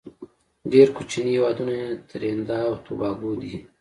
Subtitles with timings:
[0.71, 3.55] ډیر کوچینی هیوادونه یې تريندا او توباګو دی.